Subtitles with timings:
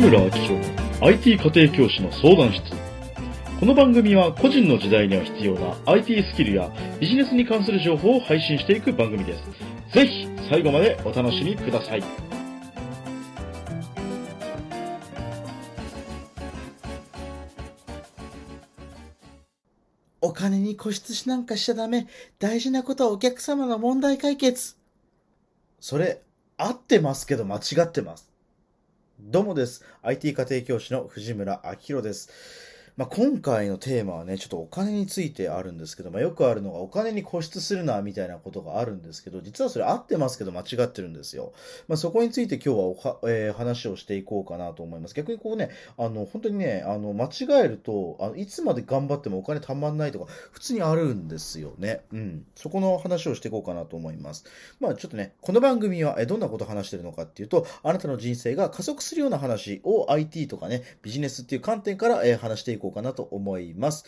[0.00, 2.62] 村明宏の IT 家庭教師の相談室。
[3.60, 9.44] この番組は個人の時代には必要な IT スキルやビジネスに関する情報を配信していく番組です。
[9.92, 12.02] ぜひ最後までお楽しみください。
[20.22, 22.06] お金に固執しなんかしちゃダメ。
[22.38, 24.76] 大事なことはお客様の問題解決。
[25.78, 26.22] それ、
[26.56, 28.29] 合ってますけど間違ってます。
[29.22, 29.84] どうもです。
[30.02, 32.30] IT 家庭教師の藤村明宏です。
[32.96, 41.52] まあ、今回のテーマはね、ちょっとお金についてあるんですけど、まあ、よくあるのがお金に固執するな、みたいなことがあるんですけど、実はそれ合ってますけど間違ってるんですよ。
[41.88, 45.14] まあ、そこについて今日はおは、えー話をしていこうかなと思います。
[45.14, 52.00] 逆にこうね、あの、本当にね、あの、間違えると、あのいつまで頑張ってもお金たまんないとか、普通にあるんですよね。
[52.12, 52.46] うん。
[52.54, 54.44] そこの話をしていこうかなと思います。
[54.80, 64.04] まあちょっとね、この番組はえどんなことを話してるのかっていうと、あなたの人生が加速するような話を IT とかね、ビジネスっていう観点からえー話していこうかなと思います。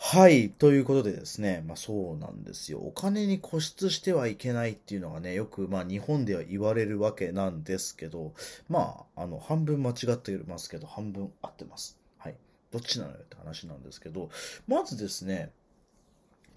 [0.00, 0.50] はい。
[0.50, 2.78] ということでですね、まあそうなんですよ。
[2.78, 8.32] お金に固執してはいけないっていうのがね、よくまあ日本では言われるわけなんですけど、
[8.68, 11.98] まあ、あの、半分間違ってますけど、半分合ってます。
[12.16, 12.36] はい。
[12.70, 14.30] どっちなのよって話なんですけど、
[14.68, 15.50] まずですね、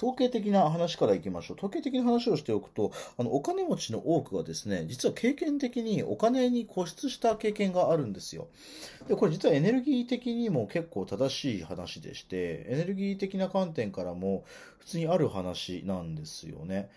[0.01, 1.57] 統計的な話からいきましょう。
[1.57, 8.47] 統計的な話をしておくと、あの、お金持ちの多くはですね、実は経験的にお金に固執した経験があるんですよ。
[9.07, 14.43] で、これ実はエネルギー的にも結構正しい話でして、エネルギー的な観点からも
[14.79, 16.89] 普通にある話なんですよね。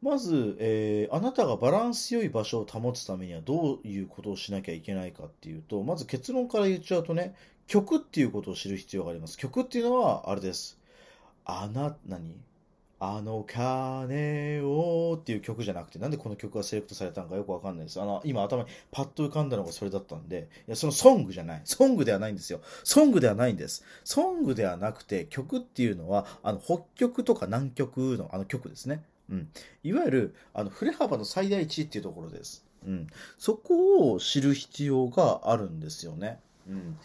[0.00, 7.34] まず、えーあなたがバランス良い場所を保つためにはどういうことをしなきゃいけないかっていうと、まず結論から言っちゃうとね、
[7.66, 9.36] 曲っていうことを知る必要があります。
[9.36, 10.79] 曲っていうのは、あれです。
[11.50, 12.34] あな、何？
[13.02, 17.98] あの鐘をっていう曲じゃなくて、なんでこの曲がセレクトされたのかよくわかんないです。
[17.98, 21.62] あの、今頭にパッと浮かんだのがそれだったんで、いや、そのソングじゃない。
[21.64, 22.60] ソングではないんですよ。
[22.84, 23.86] ソングではないんです。
[24.04, 29.02] ソングではなくて、曲っていうのは、あの、北極とか南極のあの曲ですね。
[29.30, 29.48] うん。
[29.82, 32.66] いわゆる、あの、振れ幅の最大値っていうところです。
[32.86, 33.06] うん。
[33.38, 36.38] そこを知る必要があるんですよね。
[36.68, 36.98] うん。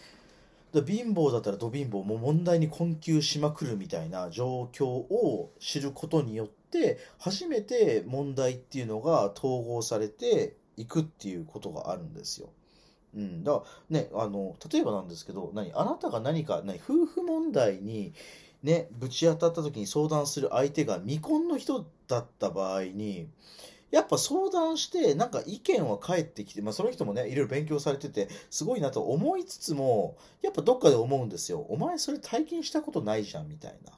[0.75, 12.49] だ貧乏だったらど貧乏も問題に困窮しまくるみたいな状況を知ることによって初めて問題っていうのが統合されていくっていうことがあるんですよ。
[13.15, 18.13] うん、だからねあの例えばなんですけど何あなたが何か何夫婦問題に
[18.61, 23.29] ねぶち当たった時に相談する相手が未婚の人だった場合に
[23.95, 31.65] やっぱ相談して、なんか意見は返ってきて、まあその人もね、いろいろ勉強されてて、すごいなと思いつつも、やっぱどっかで思うんですよ。
[31.69, 33.93] お前それ体験したことないじゃん、みたいな。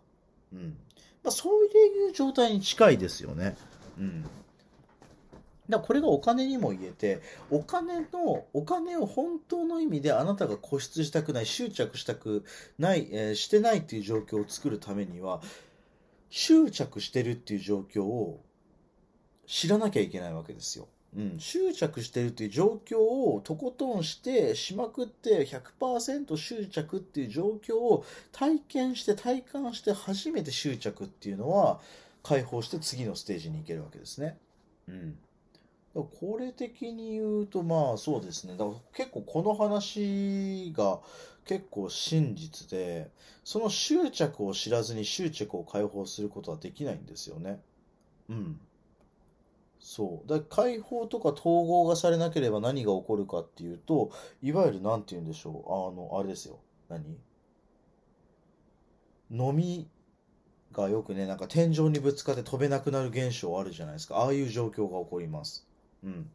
[0.53, 0.77] うん。
[1.23, 3.57] まあそういう状態に近いですよね。
[3.97, 4.23] うん。
[5.67, 7.19] だこれがお金にも言えて、
[7.49, 12.45] お金の、お金を本当の意味であなたが固執したくない、執着したく
[12.77, 15.41] ない、えーしてないっていう状況を作るためには、
[16.29, 18.39] 執着してるっていう状況を
[19.47, 20.87] 知らなきゃいけないわけですよ。
[21.15, 31.79] うん、執着してるっていう状況をとことんしてしまくって100%執着っていう状況を体験して体感して初めて執着っていうのは
[32.23, 34.37] 解放して次のステージに行けるわけですね。
[34.89, 35.17] うん。
[35.95, 38.55] これ的に言うとまあそうですね。
[38.57, 40.99] だから結構この話が
[41.45, 43.09] 結構真実で
[43.43, 47.59] その執着を知らずに執着を解放することはできないんですよね。
[48.29, 48.59] うん。
[49.89, 50.27] そう。
[50.27, 54.11] だ解放とか統合がされなければ何が起こるかっていうと、
[54.43, 55.55] いわゆるなんて言うんでしょう。
[55.71, 56.59] あの、あれですよ。
[56.89, 57.17] 何？
[59.31, 59.87] 飲み
[60.73, 64.17] がよくね、なんか天井にぶつかって飛べなくなる現象あるじゃないですか。
[64.17, 65.65] ああいう状況が起こります。
[66.03, 66.29] うん。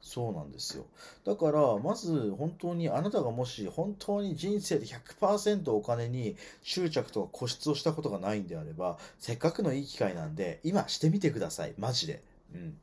[0.00, 0.86] そうなんですよ。
[1.24, 11.74] だから、まず本当にあなたがもし本当に人生で100%お金に執着とか固執をしたことがないんであれば、せっかくのいい機会なんで、今してみてください。
[11.76, 12.22] マジで。
[12.54, 12.78] うん。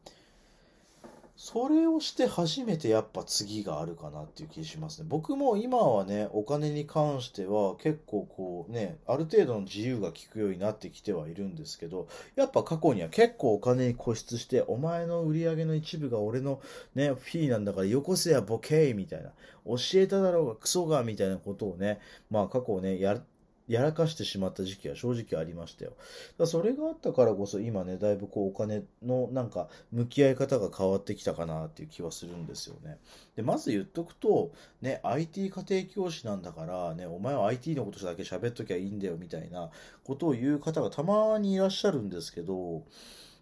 [1.38, 5.08] それをして初めてやっぱ次があるかなっていう気しますね。
[5.08, 16.62] 僕も今はね、お金に関しては結構こうね、ある程度の自由が利くようになってきてはいるんですけど、やっぱ過去には結構お金に固執して、お前の売り上げの一部が俺の
[16.96, 19.30] ね、フィーなんだからよこせやボケーみたいな、
[19.66, 22.00] 教えただろうがクソがみたいなことをね、
[22.32, 23.24] まあ過去ね、やっ
[23.68, 25.94] やらかしてしまった時期は正直ありましたよ。
[26.38, 33.00] だそれがあったからこそ今ね、だいぶこうお金のなんか向き合い方が変わってきたかなっていう気はするんですよね。
[33.36, 34.52] で、まず言っとくと、
[34.82, 39.72] ね、IT 家庭教師なんだから、ね、お前は IT のことだけ喋っときゃいいんだよみたいな
[40.04, 42.84] ことを言う方がたまにいらっしゃるんですけど、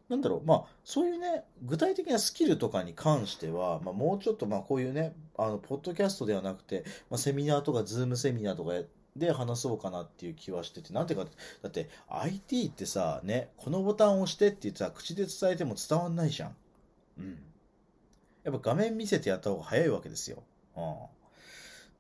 [0.09, 8.73] なんだろう、まあ、そういうね、具体的なスキルとかに関しては、まあ、もうちょっと、まあ、こういうね、あの、ポッドキャストではなくて、まあ、セミナーとか、ズームセミナーとか
[9.15, 11.29] で話そうかなっていう気はしてて、なんていうか、
[11.61, 16.55] だって、IT ってさ、ね、このボタンを押してって言ってさ、口で伝えても伝わんないじゃん。
[17.19, 17.39] うん。
[18.43, 20.43] やっぱ画面見せてやった方が早いわけですよ。
[20.75, 20.81] う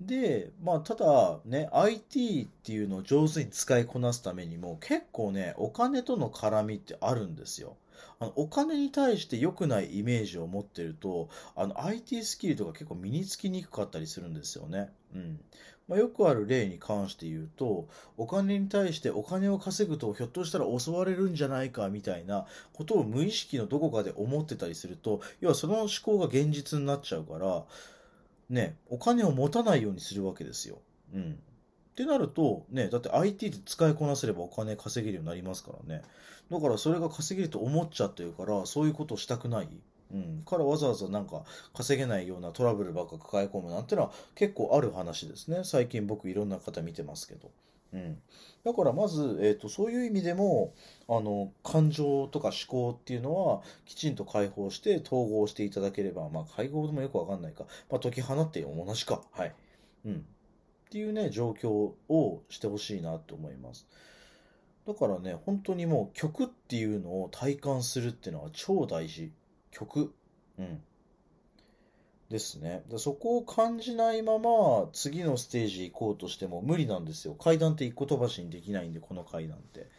[0.03, 0.05] ん。
[0.05, 7.77] で、まあ、ただね、IT っていうのを上手に使いこなすためにも、結構ね、お金との絡みってあるんですよ。
[8.19, 14.91] あの、お金に対して良くないイメージを持ってると、あの、IT スキルとか結構身につきにくかったりするんですよね。
[15.15, 15.39] うん。
[15.87, 27.63] まあ、よくある例に関して言うと、お金に対してお金を稼ぐとひょっとしたら襲われるんじゃないかみたいなことを無意識のどこかで思ってたりすると、要はその思考が現実になっちゃうから、
[28.49, 30.79] ね、お金を持たないようにするわけですよ。
[31.13, 31.39] うん。
[31.93, 36.01] ってなると、ね、だって IT で使いこなせればお金稼げるようになりますからね。
[36.51, 39.69] だからそれが稼げると思っちゃってるから、そういうことをしたくない。
[40.11, 40.43] うん。
[40.43, 41.43] からわざわざなんか
[41.73, 45.61] 稼げないようなトラブルばっか抱え込むなんてのは結構ある話ですね。
[45.63, 47.51] 最近僕いろんな方見てますけど。
[47.93, 48.17] うん。
[48.65, 50.73] だからまず、えっ、ー、と、そういう意味でも、
[51.07, 57.65] あの、感情とか思考っていうのは、きちんと解放して統合していただければ、まあ、解放でもよくわかんないか。
[57.91, 59.21] まあ、解き放って同じか。
[59.31, 59.53] はい。
[60.05, 60.25] うん。
[60.93, 63.87] っていうね、状況をしてほしいなと思います。
[64.85, 69.31] だからね、本当にもう曲っていうのを体感するっていうのは超大事。
[69.71, 70.13] 曲。
[70.59, 70.83] うん。
[72.29, 72.83] ですね。
[72.91, 77.33] でそこを感じないまま次のステージ行こうとしても無理なんですよ。
[77.33, 79.89] 階段って一個飛ばしにできないんで、この階段って。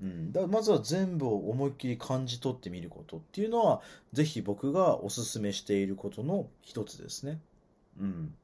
[0.00, 0.32] うん。
[0.32, 3.82] だまずは全部を思いっきり感じ取ってみることっていうのは、
[4.14, 7.42] ぜひ僕がお勧めしていることの一つですね。
[8.00, 8.34] うん。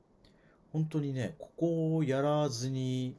[0.72, 3.16] 本当にね、ここをやらずに、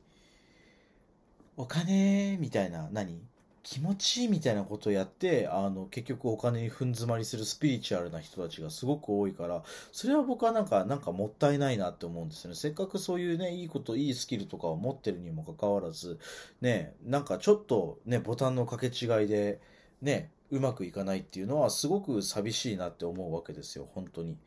[1.55, 3.21] お金みたいな、何？
[3.69, 9.61] 気持ちいいみたいなことをやって、あの、結局お金に踏ん詰まりするスピリチュアルな人たちがすごく多いから、
[9.91, 12.55] それは僕はなんか、なんかもったいないなって思うんですよね。
[12.55, 16.17] せっかくそういうね、いいこと、いいスキルとかを持ってるにもかかわらず、
[16.61, 19.59] ね、なんかちょっとね、ボタンの掛け違いで、
[20.01, 24.37] ね、うまくいかないっていうのはすごく寂しいなって思うわけですよ、本当に。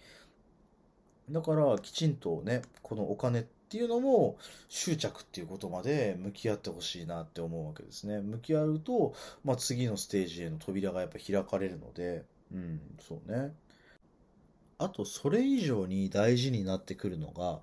[1.31, 4.37] だからきちんとね、このお金っていうのも
[4.69, 8.21] 執着っていうことまで向き合ってほしいなって思うわけですね。
[8.21, 13.53] 向き合うと、まあ、次のステージへの扉がやっぱ開かれるので、うん、そうね。
[14.79, 17.61] あと、それ以上に大事になってくるのが、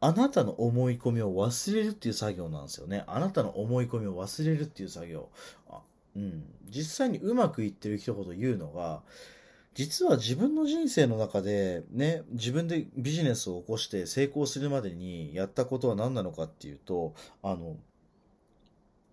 [0.00, 3.04] あなたの思い込みを忘れるっていう作業なんですよね。
[3.06, 5.28] あなたの思い込みを忘れるっていう作業。
[5.68, 5.82] あ
[6.14, 6.44] うん。
[6.68, 9.02] 実際にうまくいってる人ほど言うのが、
[9.76, 17.76] 実は自分の人生の中でね、自分でビジネスを起こして成功するまでにやったことは何なのかっていうと、あの、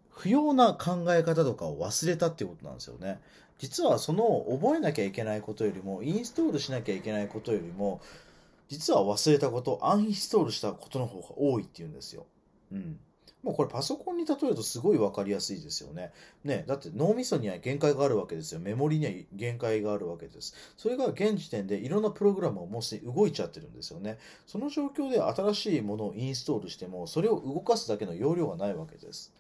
[0.10, 3.19] 不要な考え方とかを忘れたっていうことなんですよね。
[3.60, 8.00] 実はその覚えなきゃいけないことよりも、インストールしなきゃいけないことよりも、
[8.69, 12.25] 実は忘れたこと、アンインストールしたことの方が多いっていうんですよ。
[12.71, 12.98] うん。
[13.43, 16.11] もうこれパソコンに例えるとすごい分かりやすいですよね。
[16.45, 18.61] ね、だって脳みそには限界があるわけですよ。
[18.61, 20.55] メモリには限界があるわけです。
[20.77, 24.17] それが現時点でいろんなプログラムをもうすでに動いちゃってるんですよね。
[24.47, 29.33] その状況で新しいものをインストールしても、それを動かすだけの容量がないわけです。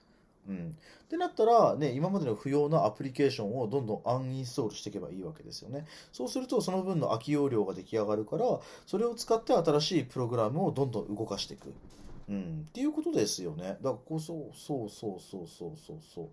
[0.49, 0.75] うん。
[1.05, 5.85] ってなったら、ね、今までの不要なアプリケーションをどんどんアンインストールしていけばいいわけですよね。
[6.11, 11.73] そうすると、その分の空き容量が出来上がるから、それを使って新しいプログラムをどんどん動かしていく。
[12.29, 13.63] うん、っていうことですよね。
[13.63, 16.29] だからこそ、そうそうそうそうそうそう。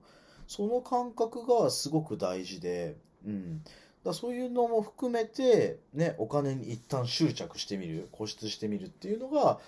[0.47, 3.63] その感覚がすごく大事で、うん。
[4.05, 9.61] だそういうのも含めて、ね、お金に一旦執着してみる、固執してみるっていうのが、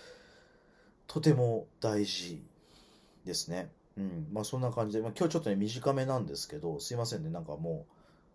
[1.06, 2.42] とても大事
[3.24, 3.70] ですね。
[3.96, 4.28] うん。
[4.32, 7.86] まあそんな感じで、まあ今日ちょっとね、短めなんですけど、すいませんね、なんかも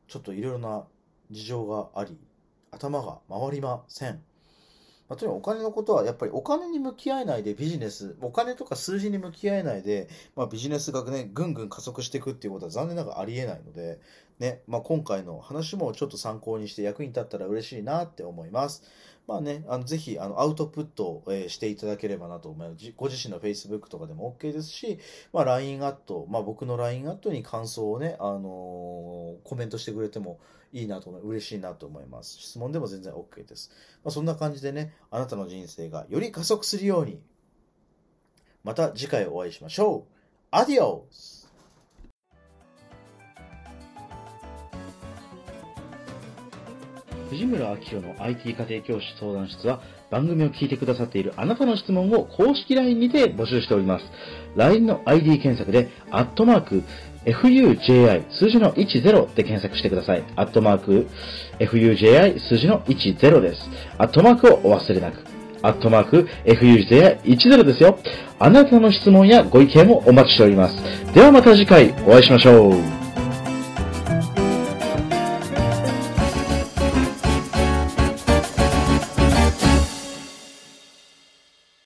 [0.07, 0.85] う、ちょっといろいろな
[1.31, 2.17] 事情があり、
[2.71, 4.21] 頭が回りません。
[5.09, 13.99] まあ、とにかくお金のことはやっぱりお金に向き合えないでビジネス、お金とか数字に向き合えないで、まあ、ビジネスがね、ぐんぐん加速していくっていうことは残念ながらありえないので、
[14.39, 18.83] ね、まあ、今回の話もちょっと参考にして役に立ったら嬉しいなって思います。
[19.27, 22.93] まあね、あのぜひあのアウトプットを、えしていただければなと思います。
[22.95, 24.99] ご自身の Facebook とかでも OK ですし、
[25.33, 30.39] まあ、LINE アット、まあ、僕の LINE アットに感想をね、あのー、コメントしてくれても
[30.71, 32.37] いいなと思う、嬉しいなと思います。
[32.37, 33.69] 質問でも全然 OK です。
[34.05, 37.19] まあ、そんな感じでね、あなたの人生がより加速するように、
[38.63, 40.13] また次回お会いしましょう。
[40.51, 41.36] アディオス
[47.29, 54.05] 藤村明宏の IT 家庭教師相談室は番組を聞いてくださっているあなたの質問を公式 LINE にて募集しております。
[54.55, 56.83] LINE の ID 検索で、アットマーク、
[57.25, 60.23] fuji 数字の10で検索してください。
[60.35, 61.07] アットマーク、
[61.59, 63.69] fuji 数字の10です。
[63.97, 65.25] アットマークをお忘れなく。
[65.63, 67.99] アットマーク、fuji10 ですよ。
[68.39, 71.13] あなたの質問やご意見をお待ちしております。
[71.13, 72.96] ではまた次回お会いしましょう。